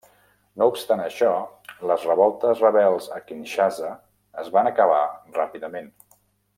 No 0.59 0.67
obstant 0.71 1.03
això, 1.03 1.33
les 1.91 2.07
revoltes 2.09 2.63
rebels 2.65 3.11
a 3.17 3.21
Kinshasa 3.29 3.93
es 4.45 4.53
van 4.57 4.71
acabar 4.75 5.03
ràpidament. 5.41 5.97